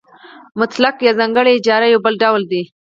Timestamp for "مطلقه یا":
0.59-1.13